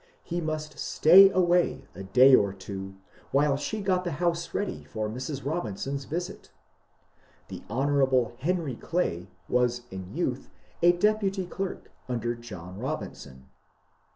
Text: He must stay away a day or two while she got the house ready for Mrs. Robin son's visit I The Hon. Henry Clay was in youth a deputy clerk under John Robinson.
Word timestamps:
He 0.23 0.41
must 0.41 0.79
stay 0.79 1.29
away 1.29 1.87
a 1.93 2.01
day 2.01 2.33
or 2.33 2.53
two 2.53 2.95
while 3.31 3.55
she 3.55 3.81
got 3.83 4.03
the 4.03 4.13
house 4.13 4.51
ready 4.51 4.83
for 4.83 5.07
Mrs. 5.07 5.45
Robin 5.45 5.77
son's 5.77 6.05
visit 6.05 6.49
I 6.51 7.21
The 7.49 7.63
Hon. 7.69 8.31
Henry 8.39 8.75
Clay 8.77 9.29
was 9.47 9.83
in 9.91 10.11
youth 10.11 10.49
a 10.81 10.93
deputy 10.93 11.45
clerk 11.45 11.91
under 12.09 12.33
John 12.33 12.79
Robinson. 12.79 13.49